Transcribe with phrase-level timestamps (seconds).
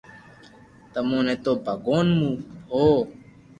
[0.93, 2.33] تموني نو ڀگوان مون
[2.67, 2.99] ڀوھ